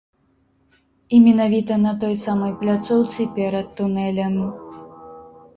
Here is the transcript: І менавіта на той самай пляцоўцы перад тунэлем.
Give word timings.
І 1.17 1.19
менавіта 1.25 1.77
на 1.85 1.93
той 2.03 2.15
самай 2.25 2.55
пляцоўцы 2.63 3.29
перад 3.37 3.67
тунэлем. 3.81 4.35